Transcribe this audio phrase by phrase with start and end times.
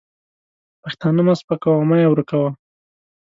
[0.81, 2.49] پښتانه مه سپکوه او مه یې ورکوه.